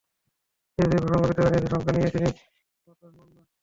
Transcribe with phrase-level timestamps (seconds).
[0.79, 2.29] নিজের ছবি প্রসঙ্গ বিদ্যা জানিয়েছেন, সংখ্যা নিয়ে তিনি
[2.29, 3.41] মোটেও মাথা ঘামান না।